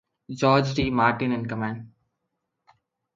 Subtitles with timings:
[0.31, 0.89] George D.
[0.89, 1.91] Martin in command.